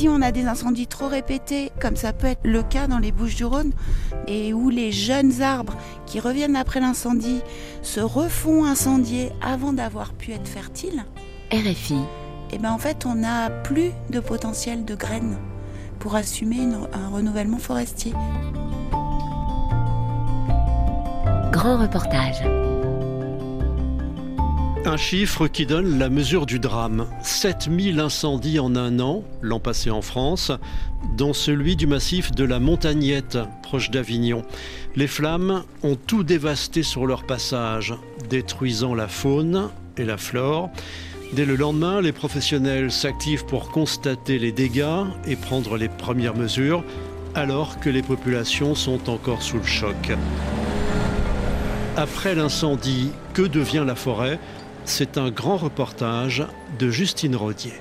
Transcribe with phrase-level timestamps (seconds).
[0.00, 3.12] si on a des incendies trop répétés, comme ça peut être le cas dans les
[3.12, 3.72] Bouches-du-Rhône,
[4.26, 5.74] et où les jeunes arbres
[6.06, 7.42] qui reviennent après l'incendie
[7.82, 11.04] se refont incendier avant d'avoir pu être fertiles,
[11.52, 11.98] RFI.
[12.50, 15.36] et ben en fait on n'a plus de potentiel de graines
[15.98, 18.14] pour assumer une- un renouvellement forestier.
[21.52, 22.42] Grand reportage.
[24.86, 27.06] Un chiffre qui donne la mesure du drame.
[27.22, 30.52] 7000 incendies en un an, l'an passé en France,
[31.18, 34.42] dont celui du massif de la Montagnette, proche d'Avignon.
[34.96, 37.94] Les flammes ont tout dévasté sur leur passage,
[38.30, 40.70] détruisant la faune et la flore.
[41.34, 46.82] Dès le lendemain, les professionnels s'activent pour constater les dégâts et prendre les premières mesures,
[47.34, 50.12] alors que les populations sont encore sous le choc.
[51.96, 54.38] Après l'incendie, que devient la forêt?
[54.84, 56.44] C'est un grand reportage
[56.78, 57.74] de Justine Rodier.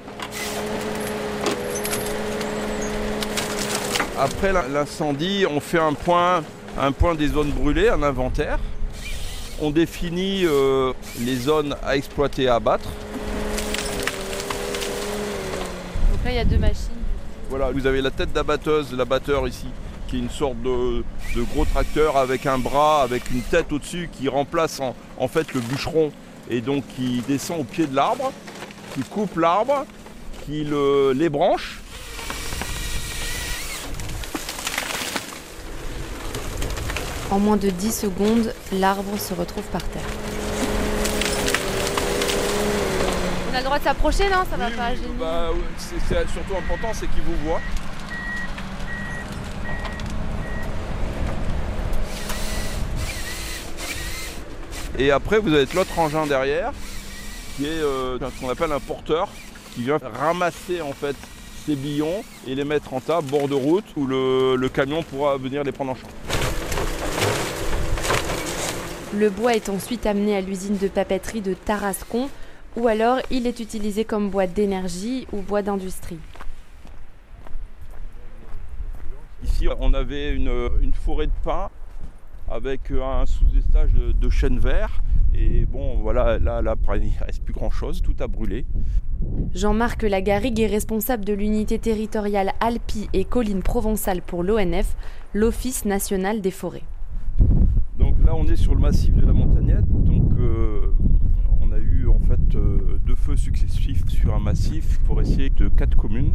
[4.18, 6.44] Après l'incendie, on fait un point,
[6.78, 8.60] un point des zones brûlées, un inventaire.
[9.62, 12.90] On définit euh, les zones à exploiter et à abattre.
[16.12, 16.90] Donc là, il y a deux machines.
[17.50, 19.68] Voilà, vous avez la tête d'abatteuse, l'abatteur ici,
[20.08, 21.04] qui est une sorte de,
[21.36, 25.54] de gros tracteur avec un bras, avec une tête au-dessus qui remplace en, en fait
[25.54, 26.12] le bûcheron
[26.50, 28.32] et donc qui descend au pied de l'arbre,
[28.94, 29.86] qui coupe l'arbre,
[30.46, 31.80] qui le, les branche.
[37.32, 40.02] En moins de 10 secondes, l'arbre se retrouve par terre.
[43.52, 44.44] On a le droit de s'approcher, non?
[44.50, 47.62] Ça va Oui, pas oui, gêner bah, c'est surtout important, c'est qu'il vous voit.
[55.00, 56.74] Et après, vous avez l'autre engin derrière,
[57.56, 59.30] qui est euh, ce qu'on appelle un porteur,
[59.74, 61.16] qui vient ramasser en fait
[61.66, 65.38] ces billons et les mettre en tas, bord de route, où le, le camion pourra
[65.38, 66.12] venir les prendre en charge.
[69.14, 72.30] Le bois est ensuite amené à l'usine de papeterie de Tarascon,
[72.76, 76.20] ou alors il est utilisé comme bois d'énergie ou bois d'industrie.
[79.46, 81.70] Ici, on avait une, une forêt de pins
[82.50, 85.02] avec un sous-estage de, de chêne vert.
[85.34, 88.66] Et bon, voilà, là, là, il ne reste plus grand-chose, tout a brûlé.
[89.54, 94.96] Jean-Marc Lagarrigue est responsable de l'unité territoriale Alpi et collines provençales pour l'ONF,
[95.34, 96.84] l'Office national des forêts.
[97.98, 99.88] Donc là, on est sur le massif de la Montagnette.
[99.88, 100.94] Donc, euh,
[101.62, 105.96] on a eu en fait euh, deux feux successifs sur un massif forestier de quatre
[105.96, 106.34] communes.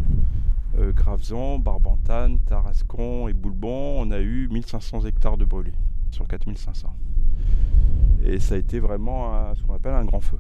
[0.79, 4.01] Euh, Graveson, Barbantane, Tarascon et Boulbon.
[4.01, 5.73] On a eu 1500 hectares de brûlés
[6.15, 6.97] sur 4500.
[8.25, 10.39] Et ça a été vraiment ce qu'on appelle un grand feu.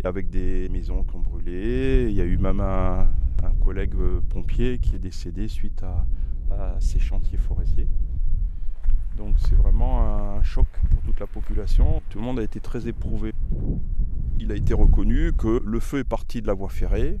[0.00, 2.06] Et avec des maisons qui ont brûlé.
[2.08, 3.08] Il y a eu même un,
[3.60, 6.06] collègue euh, pompier qui est décédé suite à
[6.80, 7.88] ces chantiers forestiers.
[9.16, 12.02] Donc c'est vraiment un choc pour toute la population.
[12.08, 13.32] Tout le monde a été très éprouvé.
[14.38, 17.18] Il a été reconnu que le feu est parti de la voie ferrée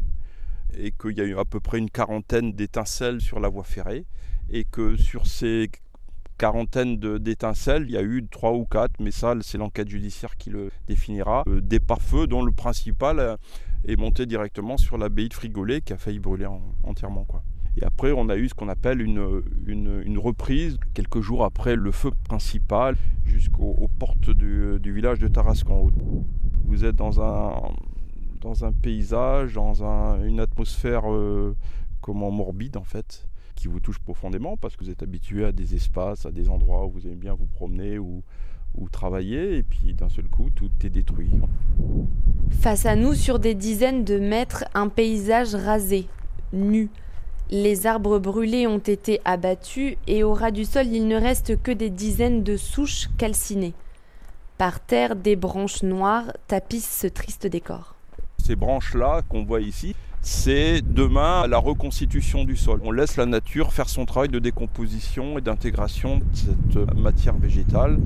[0.76, 4.06] et qu'il y a eu à peu près une quarantaine d'étincelles sur la voie ferrée
[4.50, 5.70] et que sur ces
[6.38, 10.36] quarantaines de- d'étincelles, il y a eu trois ou quatre, mais ça c'est l'enquête judiciaire
[10.36, 13.36] qui le définira, euh, des pare-feux dont le principal euh,
[13.86, 17.26] est monté directement sur l'abbaye de Frigolet qui a failli brûler en- entièrement.
[17.76, 22.10] Et après, on a eu ce qu'on appelle une, reprise, quelques jours après le feu
[22.24, 25.90] principal, jusqu'aux aux portes du, village de Tarascon.
[26.66, 31.56] Vous êtes dans un, paysage, dans un- une atmosphère euh,
[32.00, 35.74] comment morbide en fait, qui vous touche profondément parce que vous êtes habitué à des
[35.74, 38.22] espaces, à des endroits où vous aimez bien vous promener ou,
[38.76, 41.30] ou travailler, et puis d'un seul coup, tout est détruit.
[42.50, 46.06] Face à nous, sur des dizaines de mètres, un paysage rasé,
[46.52, 46.90] nu.
[47.50, 51.70] Les arbres brûlés ont été abattus et au ras du sol, il ne reste que
[51.70, 53.74] des dizaines de souches calcinées.
[54.56, 57.96] Par terre, des branches noires tapissent ce triste décor.
[58.38, 62.80] Ces branches-là qu'on voit ici, c'est demain la reconstitution du sol.
[62.82, 67.98] On laisse la nature faire son travail de décomposition et d'intégration de cette matière végétale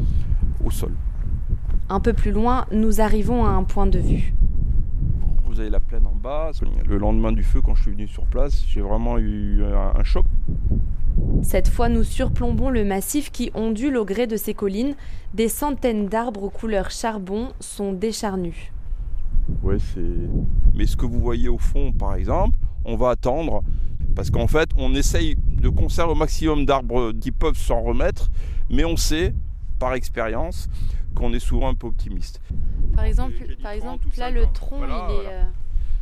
[0.64, 0.92] au sol.
[1.88, 4.34] Un peu plus loin, nous arrivons à un point de vue.
[5.46, 6.50] Vous avez la plaine en bas.
[6.86, 10.26] Le lendemain du feu, quand je suis venu sur place, j'ai vraiment eu un, choc.
[11.42, 14.96] Cette fois, nous surplombons le massif qui ondule au gré de ces collines.
[15.34, 18.72] Des centaines d'arbres couleur charbon sont décharnus.
[19.62, 20.00] Ouais, c'est.
[20.74, 23.62] Mais ce que vous voyez au fond, par exemple, on va attendre
[24.14, 28.30] parce qu'en fait, on essaye de conserver au maximum d'arbres qui peuvent s'en remettre,
[28.70, 29.34] mais on sait,
[29.78, 30.68] par expérience,
[31.14, 32.40] qu'on est souvent un peu optimiste.
[32.94, 34.34] Par exemple, par 30 exemple là, 50.
[34.34, 35.22] le tronc, Voilà, il est.
[35.22, 35.30] voilà.
[35.30, 35.44] euh,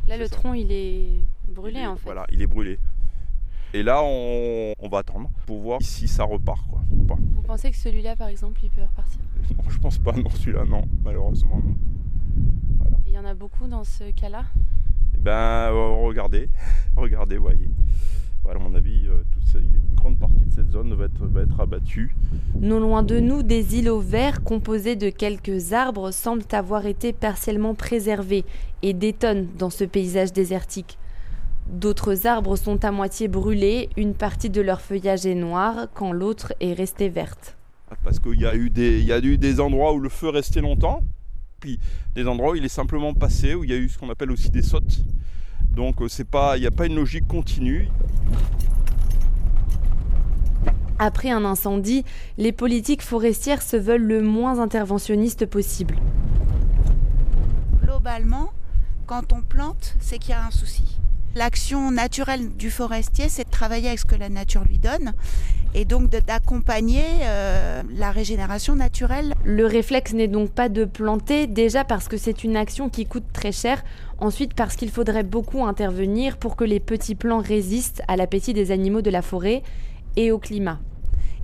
[0.08, 0.37] Là, le ça.
[0.37, 1.08] tronc, il est
[1.49, 2.04] brûlé Il est- en fait.
[2.04, 2.78] Voilà, il est brûlé.
[3.75, 7.16] Et là, on, on va attendre pour voir si ça repart, quoi, ou pas.
[7.34, 9.19] Vous pensez que celui-là, par exemple, il peut repartir?
[9.58, 11.75] Non, je pense pas, non, celui-là, non, malheureusement, non.
[13.18, 14.44] Il y en a beaucoup dans ce cas-là?
[15.14, 16.50] Eh ben, euh, regardez,
[16.96, 17.70] regardez, voyez.
[18.44, 21.24] Voilà, à mon avis, euh, toute cette- une grande partie de cette zone va être,
[21.24, 22.14] va être abattue.
[22.60, 27.74] Non loin de nous, des îlots verts composés de quelques arbres semblent avoir été partiellement
[27.74, 28.44] préservés
[28.82, 30.98] et détonnent dans ce paysage désertique.
[31.68, 36.52] D'autres arbres sont à moitié brûlés, une partie de leur feuillage est noir quand l'autre
[36.60, 37.56] est restée verte.
[38.04, 40.28] Parce qu'il y, a eu des- il y a eu des endroits où le feu
[40.28, 41.00] restait longtemps,
[41.66, 41.80] puis
[42.14, 44.30] des endroits où il est simplement passé, où il y a eu ce qu'on appelle
[44.30, 45.00] aussi des sautes.
[45.72, 47.88] Donc euh, c'est pas, il n'y a pas une logique continue.
[51.00, 52.04] Après un incendie,
[52.38, 55.96] les politiques forestières se veulent le moins interventionnistes possible.
[57.82, 58.52] Globalement,
[59.06, 61.00] quand on plante, c'est qu'il y a un souci.
[61.34, 65.14] L'action naturelle du forestier, c'est travailler avec ce que la nature lui donne
[65.72, 69.34] et donc d'accompagner euh, la régénération naturelle.
[69.44, 73.24] Le réflexe n'est donc pas de planter, déjà parce que c'est une action qui coûte
[73.32, 73.82] très cher,
[74.18, 78.72] ensuite parce qu'il faudrait beaucoup intervenir pour que les petits plants résistent à l'appétit des
[78.72, 79.62] animaux de la forêt
[80.16, 80.78] et au climat.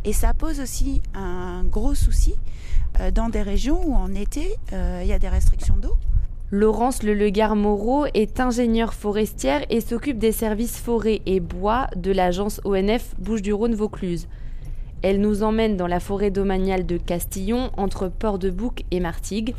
[0.04, 2.34] Et ça pose aussi un gros souci
[3.00, 5.96] euh, dans des régions où en été, euh, il y a des restrictions d'eau.
[6.54, 13.14] Laurence Lelegard-Moreau est ingénieure forestière et s'occupe des services forêt et bois de l'agence ONF
[13.18, 14.28] Bouches-du-Rhône-Vaucluse.
[15.00, 19.54] Elle nous emmène dans la forêt domaniale de Castillon, entre Port-de-Bouc et Martigues.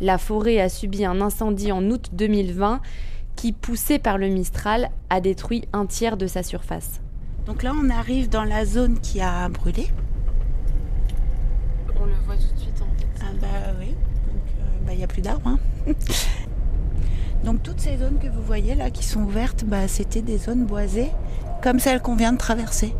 [0.00, 2.80] La forêt a subi un incendie en août 2020
[3.36, 7.02] qui, poussé par le Mistral, a détruit un tiers de sa surface.
[7.44, 9.88] Donc là, on arrive dans la zone qui a brûlé.
[12.00, 13.06] On le voit tout de suite en fait.
[13.20, 13.94] Ah bah oui,
[14.92, 15.48] bah, il n'y a plus d'arbres.
[15.48, 15.58] hein.
[17.44, 20.64] donc toutes ces zones que vous voyez là qui sont ouvertes, bah, c'était des zones
[20.64, 21.10] boisées
[21.62, 22.94] comme celle qu'on vient de traverser.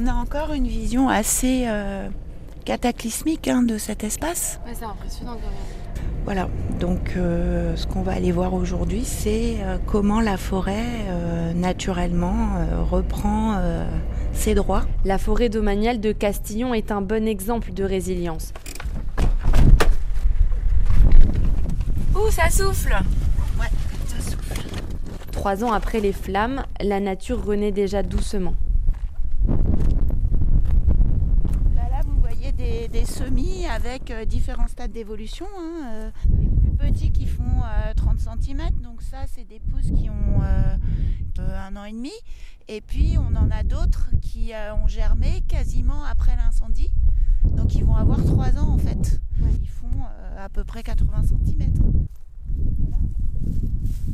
[0.00, 2.08] On a encore une vision assez euh,
[2.64, 4.60] cataclysmique hein, de cet espace.
[4.64, 6.04] Ouais, c'est impressionnant quand même.
[6.24, 6.48] Voilà,
[6.78, 12.50] donc euh, ce qu'on va aller voir aujourd'hui, c'est euh, comment la forêt euh, naturellement
[12.56, 13.84] euh, reprend euh,
[14.32, 14.82] ses droits.
[15.04, 18.52] La forêt domaniale de Castillon est un bon exemple de résilience.
[22.38, 22.94] Ça souffle
[23.58, 23.66] Ouais,
[24.06, 24.60] ça souffle.
[25.32, 28.54] Trois ans après les flammes, la nature renaît déjà doucement.
[31.74, 35.46] Là, là, vous voyez des, des semis avec euh, différents stades d'évolution.
[35.58, 39.90] hein, euh, les plus petits qui font euh, 30 cm, donc ça, c'est des pousses
[39.90, 40.76] qui ont euh,
[41.40, 42.12] euh, un an et demi.
[42.68, 46.92] Et puis, on en a d'autres qui euh, ont germé quasiment après l'incendie.
[47.44, 49.20] Donc, ils vont avoir 3 ans en fait.
[49.62, 49.86] Ils font
[50.20, 51.72] euh, à peu près 80 cm.
[52.78, 52.96] Voilà.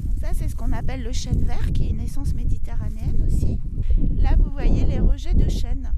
[0.06, 3.58] Donc ça, c'est ce qu'on appelle le chêne vert, qui est une essence méditerranéenne aussi.
[4.16, 5.92] Là, vous voyez les rejets de chêne.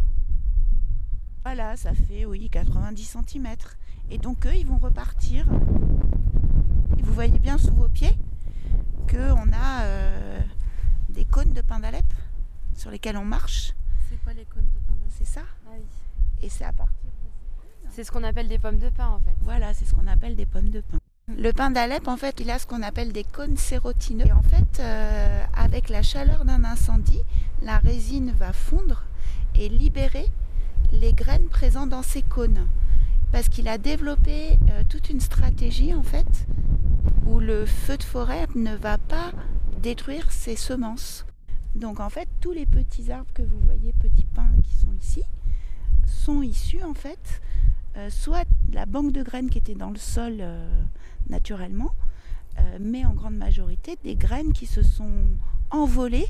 [1.45, 3.47] Voilà, ça fait oui 90 cm.
[4.11, 5.47] Et donc eux, ils vont repartir.
[6.99, 8.17] Et vous voyez bien sous vos pieds
[9.09, 10.41] qu'on a euh,
[11.09, 12.05] des cônes de pin d'Alep
[12.75, 13.75] sur lesquels on marche.
[14.11, 15.43] C'est quoi les cônes de pain C'est ça.
[16.43, 16.95] Et c'est à partir.
[17.91, 19.37] C'est ce qu'on appelle des pommes de pain en fait.
[19.41, 20.99] Voilà, c'est ce qu'on appelle des pommes de pin.
[21.39, 24.27] Le pain d'Alep, en fait, il a ce qu'on appelle des cônes sérotineux.
[24.27, 27.21] Et en fait, euh, avec la chaleur d'un incendie,
[27.63, 29.03] la résine va fondre
[29.55, 30.31] et libérer
[30.93, 32.67] les graines présentes dans ces cônes.
[33.33, 36.47] Parce qu'il a développé euh, toute une stratégie, en fait,
[37.27, 39.33] où le feu de forêt ne va pas
[39.83, 41.27] détruire ses semences.
[41.75, 45.23] Donc, en fait, tous les petits arbres que vous voyez, petits pins qui sont ici,
[46.07, 47.43] sont issus, en fait,
[48.11, 50.69] soit de la banque de graines qui était dans le sol euh,
[51.29, 51.93] naturellement,
[52.59, 55.25] euh, mais en grande majorité des graines qui se sont
[55.71, 56.29] envolées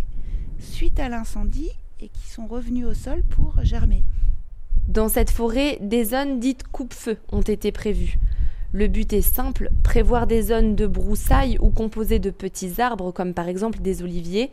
[0.58, 1.70] suite à l'incendie
[2.00, 4.04] et qui sont revenues au sol pour germer.
[4.88, 8.18] Dans cette forêt, des zones dites coupe-feu ont été prévues.
[8.72, 13.34] Le but est simple, prévoir des zones de broussailles ou composées de petits arbres comme
[13.34, 14.50] par exemple des oliviers.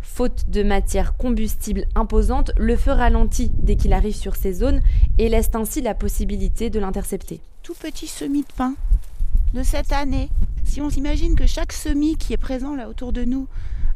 [0.00, 4.80] Faute de matière combustible imposante, le feu ralentit dès qu'il arrive sur ces zones
[5.18, 7.40] et laisse ainsi la possibilité de l'intercepter.
[7.62, 8.74] Tout petit semis de pain
[9.54, 10.28] de cette année.
[10.64, 13.48] Si on s'imagine que chaque semis qui est présent là autour de nous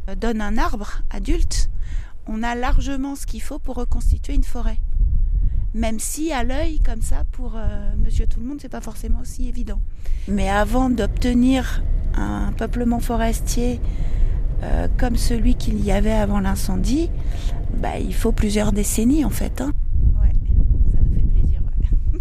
[0.09, 1.71] euh, donne un arbre adulte,
[2.27, 4.79] on a largement ce qu'il faut pour reconstituer une forêt.
[5.75, 9.21] Même si à l'œil, comme ça, pour euh, Monsieur Tout le Monde, c'est pas forcément
[9.21, 9.81] aussi évident.
[10.29, 11.83] Mais avant d'obtenir
[12.15, 13.81] un peuplement forestier
[14.63, 17.11] euh, comme celui qu'il y avait avant l'incendie,
[17.77, 19.61] bah, il faut plusieurs décennies en fait.
[19.61, 19.73] hein.
[20.21, 20.33] Ouais,
[20.93, 21.61] ça nous fait plaisir.
[21.63, 22.19] ouais.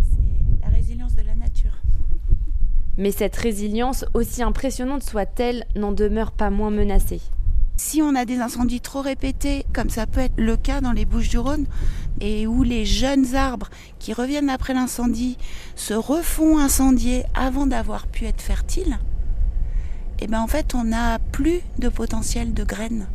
[0.00, 1.72] c'est la résilience de la nature.
[2.98, 7.20] Mais cette résilience, aussi impressionnante soit-elle, n'en demeure pas moins menacée.
[7.76, 11.04] Si on a des incendies trop répétés, comme ça peut être le cas dans les
[11.06, 11.66] Bouches-du-Rhône,
[12.20, 15.38] et où les jeunes arbres qui reviennent après l'incendie
[15.74, 18.98] se refont incendier avant d'avoir pu être fertiles,
[20.22, 23.08] et ben en fait on n'a plus de potentiel de graines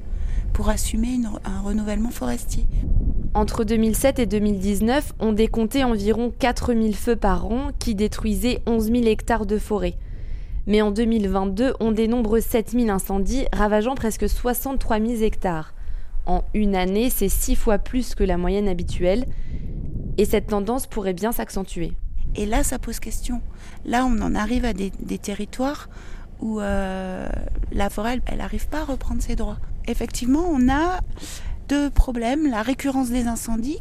[0.52, 2.66] pour assumer un renouvellement forestier.
[3.34, 9.06] Entre 2007 et 2019, on décomptait environ 4000 feux par an qui détruisaient 11 000
[9.06, 9.94] hectares de forêt.
[10.66, 15.74] Mais en 2022, on dénombre 7000 incendies ravageant presque 63 000 hectares.
[16.26, 19.28] En une année, c'est six fois plus que la moyenne habituelle.
[20.18, 21.94] Et cette tendance pourrait bien s'accentuer.
[22.36, 23.42] Et là, ça pose question.
[23.86, 25.90] Là, on en arrive à des, territoires
[26.40, 27.28] où euh,
[27.72, 29.58] la forêt, elle n'arrive pas à reprendre ses droits.
[29.88, 31.00] Effectivement, on a
[31.70, 33.80] deux problèmes, la récurrence des incendies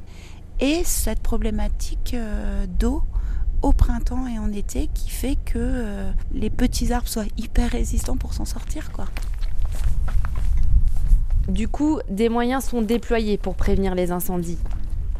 [0.60, 3.02] et cette problématique euh, d'eau
[3.62, 8.16] au printemps et en été qui fait que euh, les petits arbres soient hyper résistants
[8.16, 8.92] pour s'en sortir.
[8.92, 9.06] Quoi.
[11.48, 14.58] Du coup, des moyens sont déployés pour prévenir les incendies,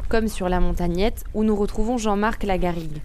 [0.09, 3.01] comme sur la montagnette où nous retrouvons Jean-Marc Lagarigue.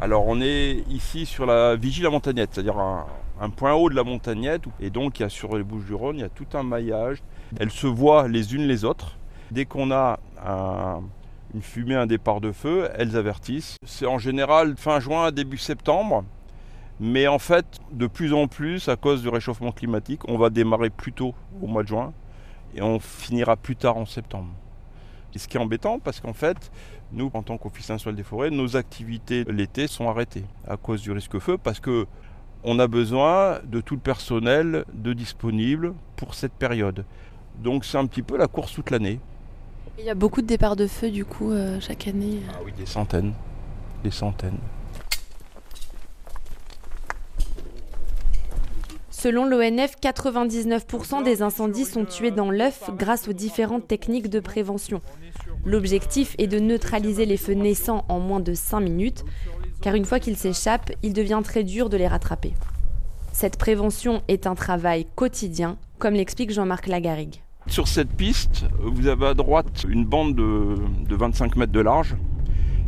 [0.00, 3.06] Alors on est ici sur la Vigie la montagnette, c'est-à-dire un,
[3.42, 5.94] un, point haut de la montagnette, et donc il y a sur les Bouches du
[5.94, 7.22] Rhône, il y a tout un maillage.
[7.58, 9.16] Elles se voient les unes les autres.
[9.50, 11.02] Dès qu'on a un,
[11.54, 13.76] une fumée, un départ de feu, elles avertissent.
[13.84, 16.24] C'est en général fin juin, début septembre.
[17.00, 20.90] Mais en fait, de plus en plus, à cause du réchauffement climatique, on va démarrer
[20.90, 22.12] plus tôt au mois de juin
[22.74, 24.50] et on finira plus tard en septembre.
[25.34, 26.70] ce qui est embêtant parce qu'en fait,
[27.12, 31.12] nous, en tant qu'Office national des forêts, nos activités l'été sont arrêtées à cause du
[31.12, 32.06] risque feu parce que
[32.64, 37.04] on a besoin de tout le personnel de disponible pour cette période.
[37.62, 39.20] Donc c'est un petit peu la course toute l'année.
[39.98, 42.72] Il y a beaucoup de départs de feu du coup euh, chaque année Ah oui,
[42.76, 43.32] des centaines.
[44.02, 44.58] Des centaines.
[49.10, 55.00] Selon l'ONF, 99% des incendies sont tués dans l'œuf grâce aux différentes techniques de prévention.
[55.64, 59.24] L'objectif est de neutraliser les feux naissants en moins de 5 minutes,
[59.82, 62.54] car une fois qu'ils s'échappent, il devient très dur de les rattraper.
[63.32, 67.42] Cette prévention est un travail quotidien, comme l'explique Jean-Marc Lagarigue.
[67.66, 72.16] Sur cette piste, vous avez à droite une bande de, 25 mètres de large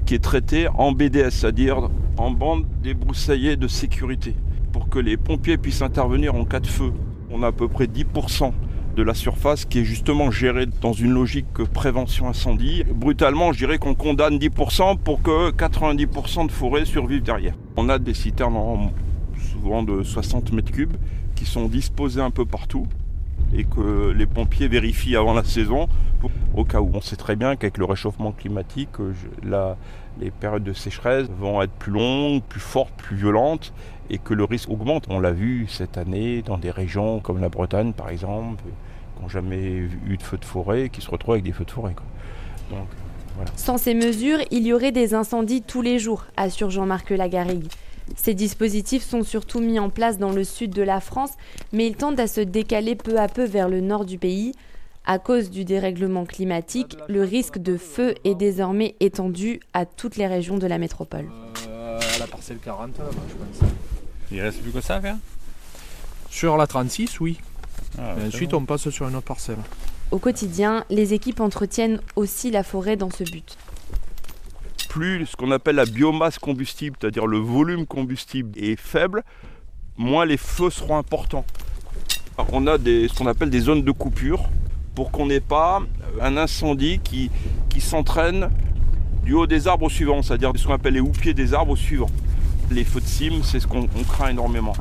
[0.07, 4.37] qui est traitée en BDS, c'est-à-dire en bande débroussaillée de sécurité,
[4.73, 6.93] pour que les pompiers puissent intervenir en cas de feu.
[7.31, 8.53] On a à peu près 10%
[8.95, 12.85] de la surface qui est justement gérée dans une logique prévention incendie.
[12.85, 17.55] Brutalement, je dirais qu'on condamne 10% pour que 90% de forêt survivent derrière.
[17.77, 18.91] On a des citernes
[19.53, 20.97] souvent de 60 mètres cubes
[21.35, 22.87] qui sont disposées un peu partout
[23.53, 25.89] et que les pompiers vérifient avant la saison
[26.55, 26.91] au cas où.
[26.95, 28.91] On sait très bien qu'avec le réchauffement climatique,
[30.21, 33.73] les périodes de sécheresse vont être plus longues, plus fortes, plus violentes
[34.11, 35.07] et que le risque augmente.
[35.09, 38.63] On l'a vu cette année dans des régions comme la Bretagne par exemple,
[39.25, 41.95] n'ont jamais eu de feux de forêt, qui se retrouvent avec des feux de forêt.
[43.57, 47.67] Sans ces mesures, il y aurait des incendies tous les jours, assure Jean-Marc Lagarigue.
[48.17, 51.33] Ces dispositifs sont surtout mis en place dans le sud de la France,
[51.73, 54.53] mais ils tendent à se décaler peu à peu vers le nord du pays.
[55.07, 60.27] À cause du dérèglement climatique, le risque de feu est désormais étendu à toutes les
[60.27, 61.29] régions de la métropole.
[61.69, 63.71] Euh, la parcelle 40, je pense.
[64.31, 65.17] Il reste plus que ça à faire
[66.31, 67.39] Sur la 36, oui.
[67.99, 69.59] Ah, ensuite, on passe sur une autre parcelle.
[70.11, 73.57] Au quotidien, les équipes entretiennent aussi la forêt dans ce but
[74.95, 79.25] plus ce qu'on appelle la biomasse combustible, c'est-à-dire le volume combustible est faible,
[79.97, 81.45] moins les feux seront importants.
[82.53, 84.45] on a des, ce qu'on appelle des zones de coupure
[84.95, 85.83] pour qu'on n'ait pas
[86.21, 87.33] un incendie qui,
[87.71, 88.51] qui s'entraîne
[89.25, 91.77] du haut des arbres au suivant, c'est-à-dire ce qu'on appelle les houppiers des arbres au
[91.77, 92.11] suivant.
[92.71, 94.75] Les feux de cime, c'est ce qu'on craint énormément.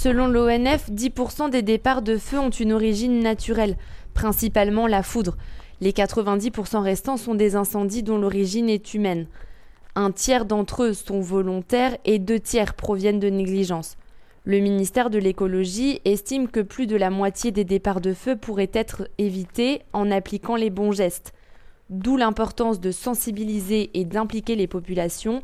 [0.00, 3.76] Selon l'ONF, 10% des départs de feu ont une origine naturelle,
[4.14, 5.36] principalement la foudre.
[5.80, 9.26] Les 90% restants sont des incendies dont l'origine est humaine.
[9.96, 13.96] Un tiers d'entre eux sont volontaires et deux tiers proviennent de négligence.
[14.44, 18.70] Le ministère de l'écologie estime que plus de la moitié des départs de feu pourraient
[18.72, 21.32] être évités en appliquant les bons gestes.
[21.90, 25.42] D'où l'importance de sensibiliser et d'impliquer les populations,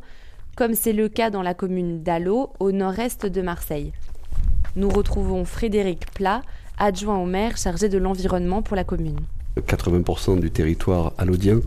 [0.55, 3.91] comme c'est le cas dans la commune d'Allo, au nord-est de Marseille.
[4.77, 6.41] Nous retrouvons Frédéric Plat,
[6.77, 9.19] adjoint au maire chargé de l'environnement pour la commune.
[9.57, 11.61] 80% du territoire alodien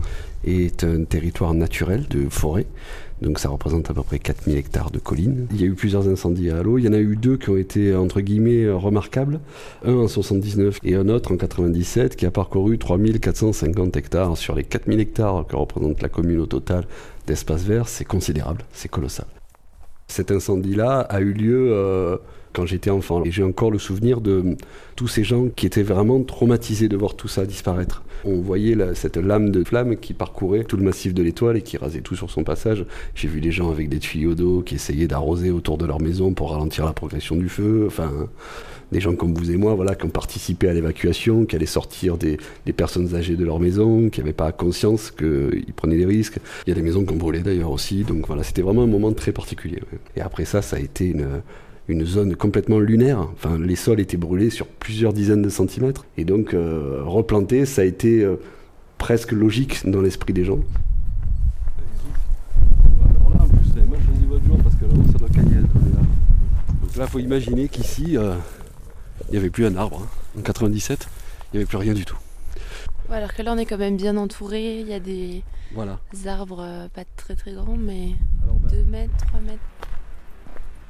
[0.45, 2.67] est un territoire naturel de forêt.
[3.23, 5.47] Donc ça représente à peu près 4000 hectares de collines.
[5.51, 6.77] Il y a eu plusieurs incendies à l'eau.
[6.77, 9.39] Il y en a eu deux qui ont été entre guillemets remarquables.
[9.83, 14.63] Un en 79 et un autre en 97 qui a parcouru 3450 hectares sur les
[14.63, 16.85] 4000 hectares que représente la commune au total
[17.25, 17.87] d'espace vert.
[17.87, 19.25] C'est considérable, c'est colossal.
[20.07, 22.17] Cet incendie-là a eu lieu euh,
[22.53, 23.23] quand j'étais enfant.
[23.23, 24.55] Et j'ai encore le souvenir de
[24.95, 28.03] tous ces gens qui étaient vraiment traumatisés de voir tout ça disparaître.
[28.25, 31.77] On voyait cette lame de flamme qui parcourait tout le massif de l'étoile et qui
[31.77, 32.85] rasait tout sur son passage.
[33.15, 36.33] J'ai vu des gens avec des tuyaux d'eau qui essayaient d'arroser autour de leur maison
[36.33, 37.85] pour ralentir la progression du feu.
[37.87, 38.11] Enfin,
[38.91, 42.17] des gens comme vous et moi, voilà, qui ont participé à l'évacuation, qui allaient sortir
[42.17, 42.37] des,
[42.75, 46.39] personnes âgées de leur maison, qui n'avaient pas conscience qu'ils prenaient des risques.
[46.65, 48.03] Il y a des maisons qui ont brûlé d'ailleurs aussi.
[48.03, 49.81] Donc voilà, c'était vraiment un moment très particulier.
[50.15, 51.41] Et après ça, ça a été une,
[51.89, 53.27] une zone complètement lunaire.
[53.33, 56.05] Enfin, les sols étaient brûlés sur plusieurs dizaines de centimètres.
[56.17, 58.35] Et donc, euh, replanter, ça a été euh,
[58.99, 60.59] presque logique dans l'esprit des gens.
[63.03, 65.29] Alors là, en plus, vous avez mal choisi votre jour parce que là, ça doit
[65.29, 65.55] cagner.
[65.55, 68.35] Donc là, il faut imaginer qu'ici, euh,
[69.29, 70.03] il n'y avait plus un arbre.
[70.03, 70.39] Hein.
[70.39, 71.07] En 97,
[71.51, 72.17] il n'y avait plus rien du tout.
[73.09, 74.79] alors que là, on est quand même bien entouré.
[74.79, 75.41] Il y a des
[75.73, 75.99] voilà.
[76.27, 78.09] arbres pas très très grands, mais
[78.69, 79.59] 2 bah, mètres, 3 mètres.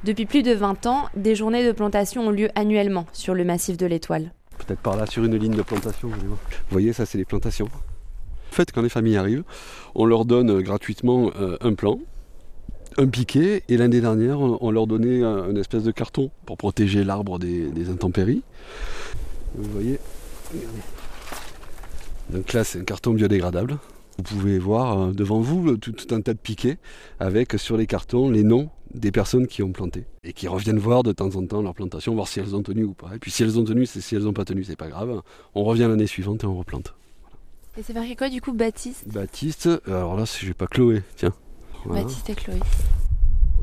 [0.05, 3.75] Depuis plus de 20 ans, des journées de plantation ont lieu annuellement sur le massif
[3.75, 4.31] de l'Étoile.
[4.57, 6.37] Peut-être par là sur une ligne de plantation, vous
[6.71, 7.65] voyez, ça c'est les plantations.
[7.65, 9.43] En fait, quand les familles arrivent,
[9.95, 11.99] on leur donne gratuitement euh, un plan,
[12.97, 17.37] un piquet, et l'année dernière, on leur donnait un, espèce de carton pour protéger l'arbre
[17.37, 18.41] des, des, intempéries.
[19.55, 19.99] Vous voyez?
[22.29, 23.77] Donc là, c'est un carton biodégradable.
[24.17, 26.77] Vous pouvez voir euh, devant vous tout, un tas de piquets
[27.19, 31.03] avec sur les cartons les noms des personnes qui ont planté et qui reviennent voir
[31.03, 33.15] de temps en temps leur plantation, voir si elles ont tenu ou pas.
[33.15, 35.21] Et puis si elles ont tenu, c'est si elles n'ont pas tenu, c'est pas grave.
[35.55, 36.93] On revient l'année suivante et on replante.
[37.77, 39.07] Et c'est marqué quoi du coup, Baptiste?
[39.07, 41.33] Baptiste, alors là, si j'ai pas Chloé, tiens.
[41.85, 42.59] Baptiste et Chloé.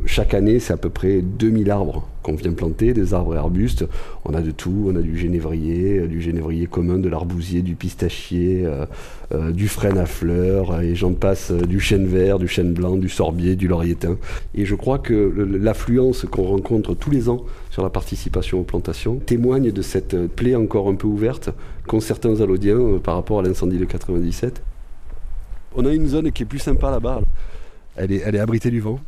[0.04, 3.86] Chaque année, c'est à peu près 2000 arbres qu'on vient planter, des arbres et arbustes.
[4.24, 7.76] On a de tout, on a du génévrier, euh, du génévrier commun, de l'arbousier, du
[7.76, 8.84] pistachier, euh,
[9.32, 13.08] euh, du frêne à fleurs, et j'en passe, du chêne vert, du chêne blanc, du
[13.08, 14.18] sorbier, du laurietin.
[14.54, 19.16] Et je crois que l'affluence qu'on rencontre tous les ans sur la participation aux plantations
[19.16, 21.50] témoigne de cette plaie encore un peu ouverte
[21.86, 24.62] qu'ont certains alodiens par rapport à l'incendie de 97.
[25.74, 27.20] On a une zone qui est plus sympa là-bas.
[27.96, 29.00] Elle est, elle est abritée du vent.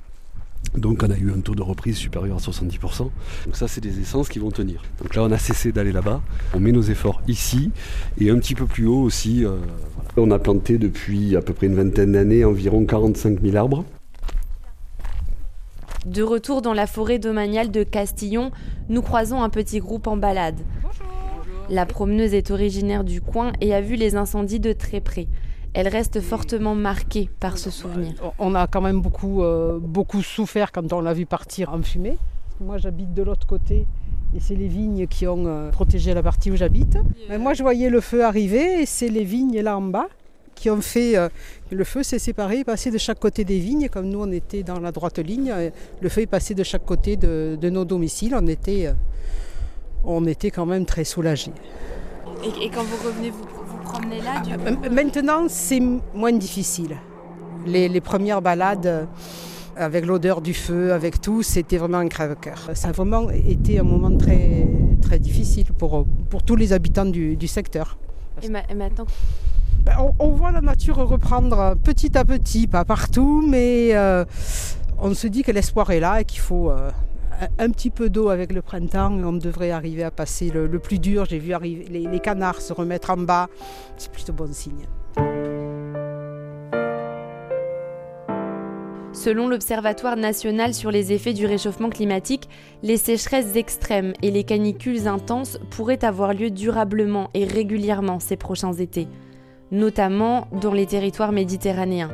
[0.77, 2.99] Donc on a eu un taux de reprise supérieur à 70%.
[2.99, 3.11] Donc
[3.53, 4.83] ça c'est des essences qui vont tenir.
[5.03, 6.21] Donc là on a cessé d'aller là-bas.
[6.55, 7.71] On met nos efforts ici
[8.21, 9.44] et un petit peu plus haut aussi.
[9.44, 9.57] Euh,
[10.16, 13.85] on a planté depuis à peu près une vingtaine d'années environ 45 000 arbres.
[16.07, 18.51] De retour dans la forêt domaniale de Castillon,
[18.88, 20.61] nous croisons un petit groupe en balade.
[21.71, 25.29] La promeneuse est originaire du coin et a vu les incendies de très près
[25.78, 28.32] elle reste fortement marquée par ce souvenir.
[28.40, 32.18] On a quand même beaucoup, euh, beaucoup souffert quand on l'a vu partir en fumée.
[32.60, 33.86] Moi j'habite de l'autre côté
[34.36, 36.98] et c'est les vignes qui ont euh, protégé la partie où j'habite.
[37.28, 40.08] Mais moi je voyais le feu arriver et c'est les vignes là en bas
[40.56, 41.28] qui ont fait euh,
[41.70, 43.88] le feu s'est séparé, passé de chaque côté des vignes.
[43.88, 45.54] Comme nous on était dans la droite ligne,
[46.00, 48.34] le feu est passé de chaque côté de, nos domiciles.
[48.34, 48.92] On était,
[50.02, 51.52] on était quand même très soulagés.
[52.44, 53.58] Et, quand vous revenez vous
[54.22, 55.81] là euh, Maintenant, c'est
[56.14, 56.96] moins difficile.
[57.66, 59.05] Les, premières balades euh,
[59.77, 62.70] avec l'odeur du feu, avec tout, c'était vraiment un crève-cœur.
[62.74, 64.66] Ça a vraiment été un moment très,
[65.03, 67.98] très difficile pour, pour tous les habitants du, secteur.
[68.42, 69.07] Et, maintenant?
[69.85, 74.24] Ben, on, voit la nature reprendre petit à petit, pas partout, mais euh,
[74.98, 76.70] on se dit que l'espoir est là et qu'il faut
[77.59, 81.24] un petit peu d'eau avec le printemps, on devrait arriver à passer le, plus dur.
[81.24, 83.48] J'ai vu arriver les, canards se remettre en bas,
[83.96, 84.87] c'est plutôt bon signe.
[89.12, 92.48] Selon l'Observatoire national sur les effets du réchauffement climatique,
[92.83, 98.74] les sécheresses extrêmes et les canicules intenses pourraient avoir lieu durablement et régulièrement ces prochains
[98.74, 99.09] étés,
[99.72, 102.12] notamment dans les territoires méditerranéens.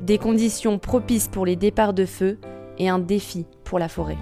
[0.00, 2.38] Des conditions propices pour les départs de feu
[2.78, 4.16] et un défi pour la forêt.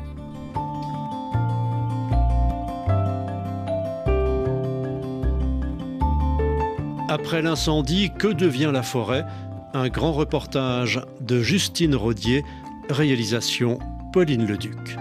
[7.19, 9.27] Après l'incendie, que devient la forêt?
[9.75, 12.45] Un grand reportage de Justine Rodier,
[12.89, 13.81] réalisation
[14.13, 14.97] Pauline Leduc.